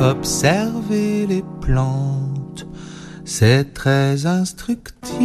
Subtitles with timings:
[0.00, 2.66] Observer les plantes,
[3.26, 5.20] c'est très instructif.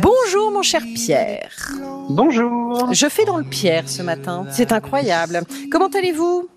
[0.00, 1.70] Bonjour mon cher Pierre.
[2.08, 2.94] Bonjour.
[2.94, 4.46] Je fais dans le Pierre ce matin.
[4.50, 5.42] C'est incroyable.
[5.70, 6.48] Comment allez-vous?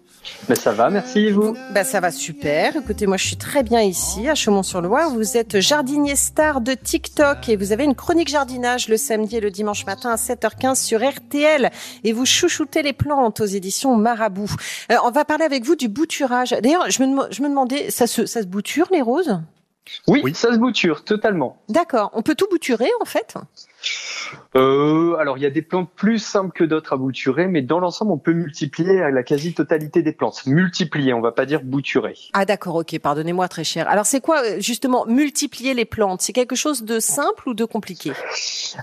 [0.49, 2.75] Mais ça va, merci et vous bah, Ça va super.
[2.75, 5.09] Écoutez, moi je suis très bien ici à Chaumont-sur-Loire.
[5.09, 9.39] Vous êtes jardinier star de TikTok et vous avez une chronique jardinage le samedi et
[9.39, 11.69] le dimanche matin à 7h15 sur RTL.
[12.03, 14.49] Et vous chouchoutez les plantes aux éditions Marabout.
[14.91, 16.55] Euh, on va parler avec vous du bouturage.
[16.61, 19.39] D'ailleurs, je me, je me demandais, ça se, ça se bouture les roses?
[20.07, 21.57] Oui, ça se bouture totalement.
[21.69, 22.11] D'accord.
[22.13, 23.35] On peut tout bouturer en fait?
[24.55, 27.79] Euh, alors, il y a des plantes plus simples que d'autres à bouturer, mais dans
[27.79, 30.45] l'ensemble, on peut multiplier la quasi-totalité des plantes.
[30.45, 32.15] Multiplier, on va pas dire bouturer.
[32.33, 33.87] Ah d'accord, ok, pardonnez-moi très cher.
[33.89, 36.21] Alors, c'est quoi justement multiplier les plantes?
[36.21, 38.11] C'est quelque chose de simple ou de compliqué?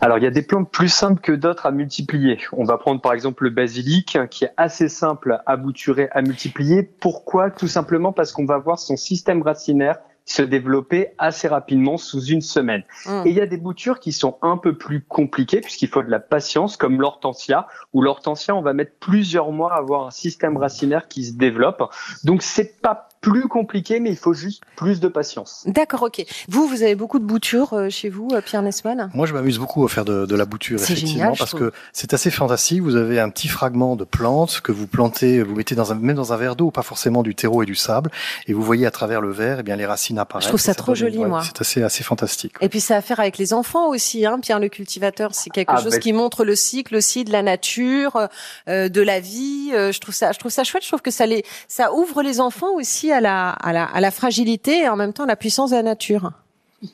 [0.01, 2.39] Alors, il y a des plantes plus simples que d'autres à multiplier.
[2.53, 6.83] On va prendre par exemple le basilic, qui est assez simple à bouturer, à multiplier.
[6.83, 7.51] Pourquoi?
[7.51, 12.41] Tout simplement parce qu'on va voir son système racinaire se développer assez rapidement sous une
[12.41, 12.83] semaine.
[13.07, 13.23] Mmh.
[13.27, 16.11] Et il y a des boutures qui sont un peu plus compliquées puisqu'il faut de
[16.11, 20.57] la patience, comme l'hortensia, où l'hortensia, on va mettre plusieurs mois à avoir un système
[20.57, 21.83] racinaire qui se développe.
[22.25, 25.63] Donc c'est pas plus compliqué, mais il faut juste plus de patience.
[25.67, 26.27] D'accord, ok.
[26.49, 29.11] Vous, vous avez beaucoup de boutures euh, chez vous, euh, Pierre Nesman?
[29.15, 32.13] Moi, je m'amuse beaucoup à faire de, de la bouture, effectivement, génial, parce que c'est
[32.13, 32.83] assez fantastique.
[32.83, 36.17] Vous avez un petit fragment de plante que vous plantez, vous mettez dans un, même
[36.17, 38.11] dans un verre d'eau, pas forcément du terreau et du sable,
[38.47, 40.45] et vous voyez à travers le verre, eh bien les racines apparaissent.
[40.45, 41.43] Je trouve ça trop joli, moi.
[41.43, 42.57] C'est assez, assez fantastique.
[42.61, 45.31] Et puis ça a à faire avec les enfants aussi, hein, Pierre le cultivateur.
[45.35, 48.29] C'est quelque ah, chose ben qui montre le cycle aussi de la nature,
[48.69, 49.71] euh, de la vie.
[49.73, 50.83] je trouve ça, je trouve ça chouette.
[50.83, 54.01] Je trouve que ça les, ça ouvre les enfants aussi à la, à la à
[54.01, 56.33] la fragilité et en même temps la puissance de la nature.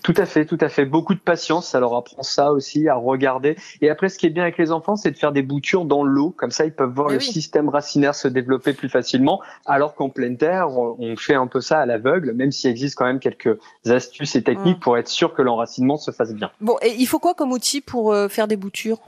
[0.03, 0.85] Tout à fait, tout à fait.
[0.85, 3.57] Beaucoup de patience, ça leur apprend ça aussi, à regarder.
[3.81, 6.05] Et après, ce qui est bien avec les enfants, c'est de faire des boutures dans
[6.05, 6.33] l'eau.
[6.37, 9.41] Comme ça, ils peuvent voir eh le système racinaire se développer plus facilement.
[9.67, 13.07] Alors qu'en pleine terre, on fait un peu ça à l'aveugle, même s'il existe quand
[13.07, 14.81] même quelques astuces et techniques mm.
[14.81, 16.51] pour être sûr que l'enracinement se fasse bien.
[16.61, 19.01] Bon, et il faut quoi comme outil pour euh, faire des boutures?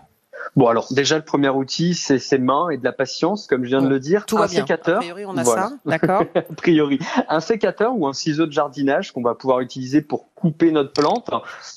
[0.56, 3.68] Bon, alors déjà le premier outil, c'est ses mains et de la patience, comme je
[3.68, 4.26] viens de le dire.
[4.26, 4.98] Tout un sécateur.
[4.98, 6.24] A priori, on a ça, d'accord.
[6.34, 6.98] a priori,
[7.28, 11.30] un sécateur ou un ciseau de jardinage qu'on va pouvoir utiliser pour couper notre plante,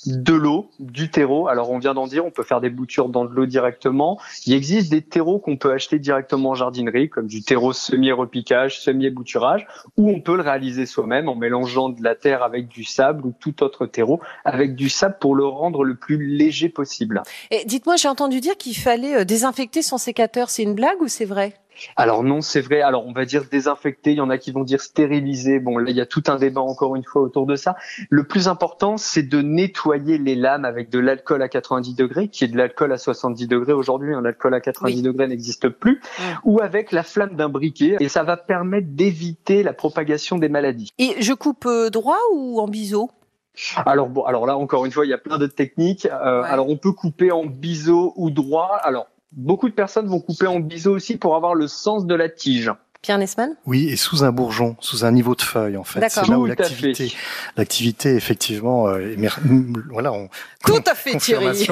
[0.08, 1.48] de l'eau, du terreau.
[1.48, 4.20] Alors on vient d'en dire, on peut faire des boutures dans de l'eau directement.
[4.48, 9.68] Il existe des terreaux qu'on peut acheter directement en jardinerie, comme du terreau semi-repiquage, semi-bouturage,
[9.98, 13.36] ou on peut le réaliser soi-même en mélangeant de la terre avec du sable ou
[13.40, 17.22] tout autre terreau avec du sable pour le rendre le plus léger possible.
[17.52, 20.50] Et dites-moi, j'ai entendu dire qu'il fallait euh, désinfecter son sécateur.
[20.50, 21.54] C'est une blague ou c'est vrai?
[21.96, 22.82] Alors non, c'est vrai.
[22.82, 25.60] Alors on va dire désinfecter, il y en a qui vont dire stériliser.
[25.60, 27.76] Bon, là il y a tout un débat encore une fois autour de ça.
[28.10, 32.44] Le plus important, c'est de nettoyer les lames avec de l'alcool à 90 degrés, qui
[32.44, 34.14] est de l'alcool à 70 degrés aujourd'hui.
[34.14, 36.02] Un alcool à 90 degrés n'existe plus.
[36.44, 40.90] Ou avec la flamme d'un briquet, et ça va permettre d'éviter la propagation des maladies.
[40.98, 43.10] Et je coupe euh, droit ou en biseau?
[43.86, 46.06] Alors bon, alors là encore une fois, il y a plein de techniques.
[46.06, 48.78] Euh, alors on peut couper en biseau ou droit.
[48.84, 52.30] Alors Beaucoup de personnes vont couper en biseau aussi pour avoir le sens de la
[52.30, 52.72] tige.
[53.02, 56.08] Pierre Nesman Oui, et sous un bourgeon, sous un niveau de feuille en fait.
[56.10, 57.14] C'est là où l'activité,
[57.58, 59.16] l'activité effectivement, euh,
[59.92, 60.30] voilà, on,
[60.66, 61.68] tout à fait Thierry.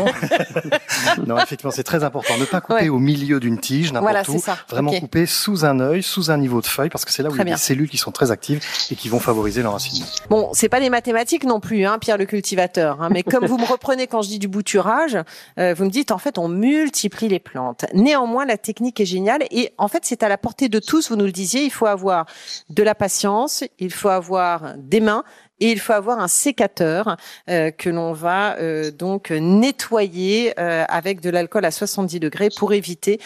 [1.28, 2.38] non, effectivement, c'est très important.
[2.38, 4.42] Ne pas couper au milieu d'une tige, n'importe où.
[4.70, 7.36] Vraiment couper sous un œil, sous un niveau de feuille, parce que c'est là où
[7.36, 8.60] il y a des cellules qui sont très actives
[8.92, 10.06] et qui vont favoriser l'enracinement.
[10.30, 13.02] Bon, c'est pas les mathématiques non plus, hein, Pierre le cultivateur.
[13.02, 15.18] Hein, mais comme vous me reprenez quand je dis du bouturage,
[15.58, 17.86] euh, vous me dites en fait on multiplie les plantes.
[17.94, 21.10] Néanmoins, la technique est géniale et en fait c'est à la portée de tous.
[21.10, 22.26] Vous nous le disiez, il faut avoir
[22.70, 25.24] de la patience, il faut avoir des mains,
[25.64, 27.16] et il faut avoir un sécateur
[27.50, 32.74] euh, que l'on va euh, donc nettoyer euh, avec de l'alcool à 70 degrés pour
[32.74, 33.20] éviter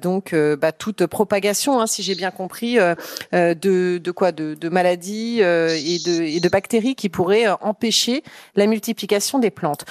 [0.00, 5.40] donc bah, toute propagation, hein, si j'ai bien compris, de, de quoi, de, de maladies
[5.40, 8.22] et, de, et de bactéries qui pourraient empêcher
[8.54, 9.84] la multiplication des plantes.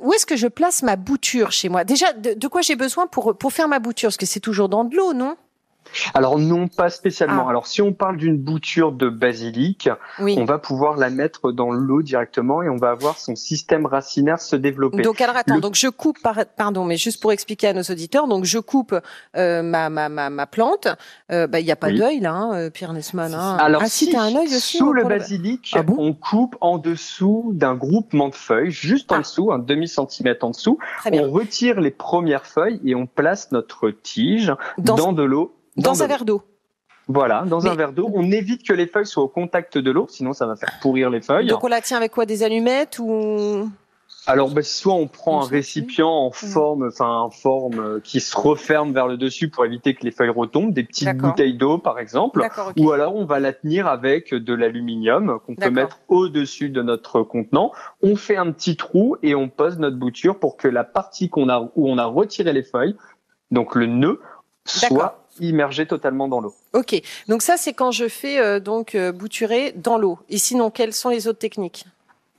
[0.00, 1.84] où est-ce que je place ma bouture chez moi?
[1.84, 4.08] Déjà, de, de quoi j'ai besoin pour pour faire ma bouture?
[4.08, 5.36] Parce que c'est toujours dans de l'eau, non?
[6.14, 7.46] Alors non, pas spécialement.
[7.46, 7.50] Ah.
[7.50, 9.88] Alors si on parle d'une bouture de basilic,
[10.18, 14.40] on va pouvoir la mettre dans l'eau directement et on va avoir son système racinaire
[14.40, 15.02] se développer.
[15.02, 16.18] Donc alors attends, donc je coupe,
[16.56, 18.94] pardon, mais juste pour expliquer à nos auditeurs, donc je coupe
[19.36, 20.88] euh, ma, ma, ma, ma, plante.
[21.30, 23.34] Euh, bah, il n'y a pas d'œil là, hein, euh, Pierre Nesman.
[23.34, 23.56] Hein.
[23.58, 24.78] Alors ah, si, un œil aussi.
[24.78, 29.52] Sous le basilic, ah on coupe en dessous d'un groupement de feuilles, juste en dessous,
[29.52, 30.78] un demi centimètre en dessous.
[31.12, 36.06] On retire les premières feuilles et on place notre tige dans de l'eau dans, un
[36.06, 36.42] verre d'eau.
[37.08, 38.10] Voilà, dans un verre d'eau.
[38.14, 41.10] On évite que les feuilles soient au contact de l'eau, sinon ça va faire pourrir
[41.10, 41.46] les feuilles.
[41.46, 42.26] Donc on la tient avec quoi?
[42.26, 43.70] Des allumettes ou
[44.26, 48.34] alors, bah, soit on prend un récipient en forme, enfin en forme euh, qui se
[48.34, 51.98] referme vers le dessus pour éviter que les feuilles retombent, des petites bouteilles d'eau par
[51.98, 52.46] exemple,
[52.78, 57.22] ou alors on va la tenir avec de l'aluminium qu'on peut mettre au-dessus de notre
[57.22, 57.72] contenant.
[58.02, 61.50] On fait un petit trou et on pose notre bouture pour que la partie qu'on
[61.50, 62.96] a où on a retiré les feuilles,
[63.50, 64.20] donc le nœud,
[64.64, 66.54] soit immergé totalement dans l'eau.
[66.72, 70.18] Ok, donc ça c'est quand je fais euh, donc euh, bouturer dans l'eau.
[70.28, 71.86] Et sinon, quelles sont les autres techniques?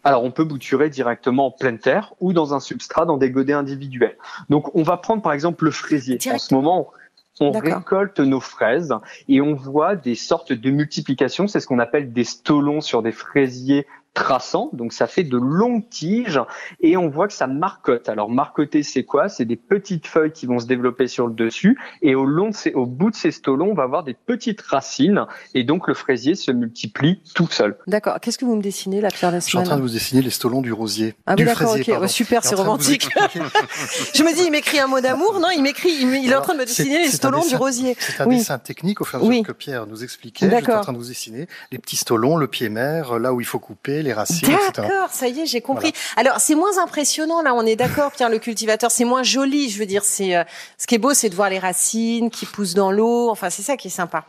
[0.03, 3.53] Alors, on peut bouturer directement en pleine terre ou dans un substrat, dans des godets
[3.53, 4.18] individuels.
[4.50, 6.19] Donc, on va prendre par exemple le fraisier.
[6.31, 6.92] En ce moment,
[7.39, 8.94] on récolte nos fraises
[9.27, 11.48] et on voit des sortes de multiplications.
[11.48, 15.88] C'est ce qu'on appelle des stolons sur des fraisiers traçant, donc ça fait de longues
[15.89, 16.39] tiges
[16.79, 18.09] et on voit que ça marcote.
[18.09, 19.29] Alors marcoter c'est quoi?
[19.29, 22.56] C'est des petites feuilles qui vont se développer sur le dessus et au long de
[22.56, 25.94] ces, au bout de ces stolons, on va avoir des petites racines et donc le
[25.94, 27.77] fraisier se multiplie tout seul.
[27.88, 28.19] D'accord.
[28.21, 30.29] Qu'est-ce que vous me dessinez là, Pierre Je suis en train de vous dessiner les
[30.29, 31.13] stolons du rosier.
[31.25, 32.09] Ah oui, d'accord, ok.
[32.09, 33.09] super, c'est romantique.
[34.13, 35.39] Je me dis, il m'écrit un mot d'amour.
[35.41, 37.97] Non, il m'écrit, il, est en train de me dessiner les stolons du rosier.
[38.00, 40.50] C'est un dessin technique au fur et à mesure que Pierre nous expliquait.
[40.50, 43.41] Je suis en train de vous dessiner les petits stolons, le pied mère, là où
[43.41, 44.48] il faut couper les racines.
[44.48, 45.92] D'accord, ça y est, j'ai compris.
[46.16, 49.69] Alors c'est moins impressionnant là, on est d'accord, Pierre le cultivateur, c'est moins joli.
[49.69, 50.44] Je veux dire, c'est euh,
[50.78, 53.30] ce qui est beau, c'est de voir les racines qui poussent dans l'eau.
[53.30, 54.24] Enfin, c'est ça qui est sympa.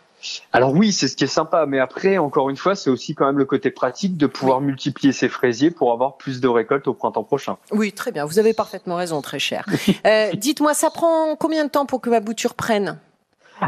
[0.53, 3.27] Alors oui, c'est ce qui est sympa, mais après, encore une fois, c'est aussi quand
[3.27, 6.95] même le côté pratique de pouvoir multiplier ces fraisiers pour avoir plus de récoltes au
[6.95, 7.59] printemps prochain.
[7.71, 9.67] Oui, très bien, vous avez parfaitement raison, très cher.
[10.05, 12.99] euh, Dites-moi, ça prend combien de temps pour que ma bouture prenne?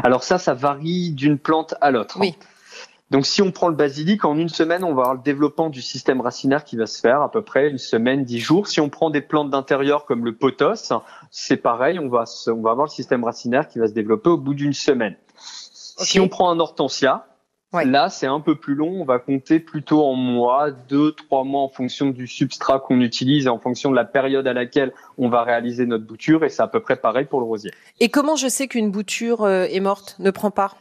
[0.03, 2.17] Alors ça, ça varie d'une plante à l'autre.
[2.19, 2.35] Oui.
[3.11, 5.81] Donc si on prend le basilic, en une semaine, on va avoir le développement du
[5.81, 8.67] système racinaire qui va se faire à peu près une semaine, dix jours.
[8.67, 10.93] Si on prend des plantes d'intérieur comme le pothos,
[11.31, 14.37] c'est pareil, on va, on va avoir le système racinaire qui va se développer au
[14.37, 15.15] bout d'une semaine.
[15.35, 17.25] Si on prend un hortensia,
[17.73, 21.63] là c'est un peu plus long, on va compter plutôt en mois, deux, trois mois
[21.63, 25.29] en fonction du substrat qu'on utilise et en fonction de la période à laquelle on
[25.29, 27.71] va réaliser notre bouture et c'est à peu près pareil pour le rosier.
[27.99, 30.75] Et comment je sais qu'une bouture euh, est morte, ne prend pas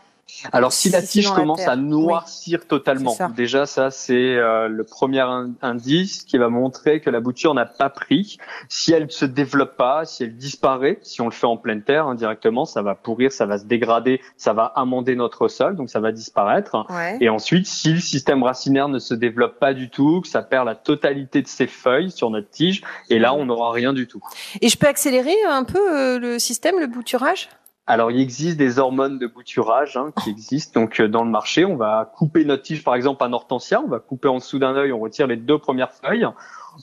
[0.53, 5.25] alors si la tige commence à noircir totalement, déjà ça c'est euh, le premier
[5.63, 8.39] indice qui va montrer que la bouture n'a pas pris.
[8.69, 12.07] Si elle se développe pas, si elle disparaît, si on le fait en pleine terre
[12.07, 16.01] indirectement, ça va pourrir, ça va se dégrader, ça va amender notre sol, donc ça
[16.01, 16.87] va disparaître.
[17.21, 20.67] Et ensuite, si le système racinaire ne se développe pas du tout, que ça perd
[20.67, 24.23] la totalité de ses feuilles sur notre tige, et là on n'aura rien du tout.
[24.61, 27.49] Et je peux accélérer un peu euh, le système, le bouturage?
[27.91, 31.65] Alors, il existe des hormones de bouturage hein, qui existent donc euh, dans le marché.
[31.65, 33.81] On va couper notre tige, par exemple, un hortensia.
[33.81, 36.29] On va couper en dessous d'un œil, on retire les deux premières feuilles.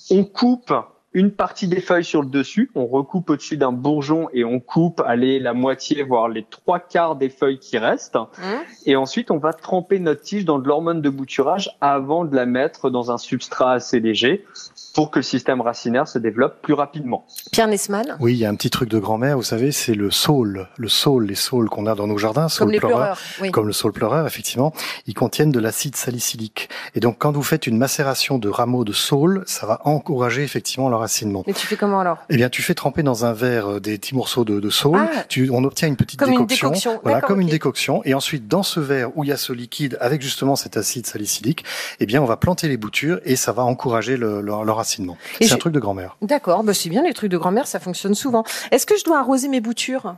[0.09, 0.73] On coupe
[1.15, 5.01] une partie des feuilles sur le dessus, on recoupe au-dessus d'un bourgeon et on coupe,
[5.07, 8.17] allez, la moitié, voire les trois quarts des feuilles qui restent.
[8.17, 8.43] Mmh.
[8.85, 12.45] Et ensuite, on va tremper notre tige dans de l'hormone de bouturage avant de la
[12.45, 14.43] mettre dans un substrat assez léger
[14.93, 17.25] pour que le système racinaire se développe plus rapidement.
[17.51, 20.11] Pierre Nesman Oui, il y a un petit truc de grand-mère, vous savez, c'est le
[20.11, 20.67] saule.
[20.77, 23.19] Le saule, les saules qu'on a dans nos jardins, comme les pleureurs,
[23.51, 24.73] comme le saule pleureur, effectivement,
[25.07, 26.69] ils contiennent de l'acide salicylique.
[26.93, 30.89] Et donc, quand vous faites une macération de rameaux de saule, ça va encourager effectivement
[30.89, 31.43] leur racinement.
[31.47, 32.19] Mais tu fais comment alors?
[32.29, 35.01] Eh bien, tu fais tremper dans un verre euh, des petits morceaux de, de saule.
[35.01, 35.23] Ah.
[35.27, 36.73] tu, on obtient une petite décoction,
[37.03, 38.01] voilà, comme une décoction.
[38.05, 41.05] Et ensuite, dans ce verre où il y a ce liquide avec justement cet acide
[41.05, 41.63] salicylique,
[41.99, 45.53] eh bien, on va planter les boutures et ça va encourager le, leur, leur c'est
[45.53, 46.17] un truc de grand-mère.
[46.21, 48.43] D'accord, bah c'est bien, les trucs de grand-mère, ça fonctionne souvent.
[48.71, 50.15] Est-ce que je dois arroser mes boutures?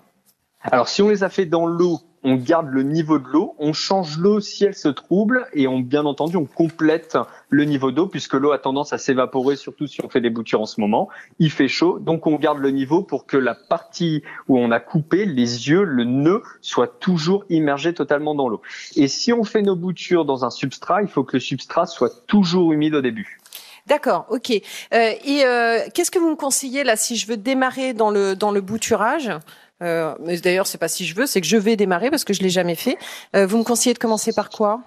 [0.61, 3.71] Alors, si on les a fait dans l'eau, on garde le niveau de l'eau, on
[3.71, 7.17] change l'eau si elle se trouble et on, bien entendu, on complète
[7.49, 10.59] le niveau d'eau puisque l'eau a tendance à s'évaporer, surtout si on fait des boutures
[10.59, 11.07] en ce moment.
[11.39, 14.81] Il fait chaud, donc on garde le niveau pour que la partie où on a
[14.81, 18.61] coupé, les yeux, le nœud, soit toujours immergé totalement dans l'eau.
[18.97, 22.27] Et si on fait nos boutures dans un substrat, il faut que le substrat soit
[22.27, 23.39] toujours humide au début.
[23.87, 24.51] D'accord, ok.
[24.51, 28.35] Euh, et euh, qu'est-ce que vous me conseillez là si je veux démarrer dans le
[28.35, 29.31] dans le bouturage?
[29.81, 32.41] Euh, D'ailleurs, c'est pas si je veux, c'est que je vais démarrer parce que je
[32.41, 32.97] l'ai jamais fait.
[33.35, 34.81] Euh, vous me conseillez de commencer par quoi?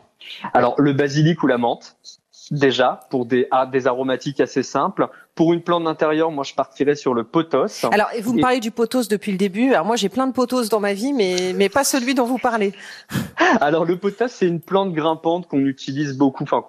[0.53, 1.97] Alors le basilic ou la menthe,
[2.51, 5.09] déjà pour des des aromatiques assez simples.
[5.35, 7.85] Pour une plante d'intérieur, moi, je partirais sur le pothos.
[7.93, 9.73] Alors, vous me parlez du pothos depuis le début.
[9.73, 12.39] Alors, moi, j'ai plein de pothos dans ma vie, mais, mais pas celui dont vous
[12.39, 12.73] parlez.
[13.61, 16.65] Alors, le pothos, c'est une plante grimpante qu'on utilise beaucoup, enfin,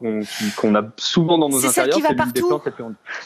[0.56, 1.74] qu'on a souvent dans nos intérieurs.
[1.74, 2.62] C'est celle qui va partout.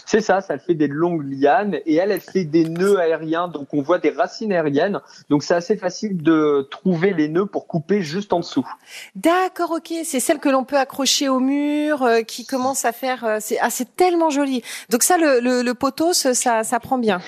[0.05, 3.47] C'est ça, ça fait des longues lianes et elle, elle fait des nœuds aériens.
[3.47, 4.99] Donc, on voit des racines aériennes.
[5.29, 8.67] Donc, c'est assez facile de trouver les nœuds pour couper juste en dessous.
[9.15, 9.93] D'accord, ok.
[10.03, 13.57] C'est celle que l'on peut accrocher au mur, euh, qui commence à faire, euh, c'est,
[13.59, 14.63] ah, c'est tellement joli.
[14.89, 17.21] Donc, ça, le, le, pothos, ça, ça prend bien.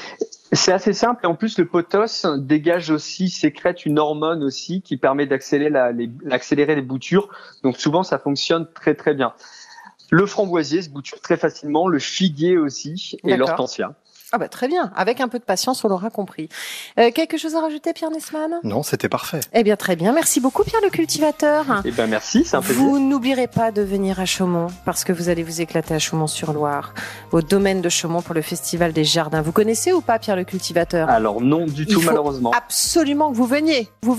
[0.53, 4.95] C'est assez simple et en plus le pothos dégage aussi, sécrète une hormone aussi qui
[4.95, 7.29] permet d'accélérer les, les boutures.
[7.63, 9.33] Donc souvent ça fonctionne très très bien.
[10.09, 13.93] Le framboisier se bouture très facilement, le figuier aussi, et l'hortensia.
[14.33, 16.49] Ah bah très bien, avec un peu de patience, on l'aura compris.
[16.99, 18.59] Euh, quelque chose à rajouter, Pierre Nesman?
[18.63, 19.39] Non, c'était parfait.
[19.53, 21.65] Eh bien très bien, merci beaucoup Pierre le cultivateur.
[21.85, 22.83] Eh bien merci, c'est un plaisir.
[22.83, 26.93] Vous n'oublierez pas de venir à Chaumont, parce que vous allez vous éclater à Chaumont-sur-Loire,
[27.31, 29.41] au domaine de Chaumont pour le Festival des Jardins.
[29.41, 31.09] Vous connaissez ou pas Pierre le cultivateur?
[31.09, 32.51] Alors non du tout malheureusement.
[32.51, 33.87] Absolument que vous veniez.
[34.01, 34.15] Vous venez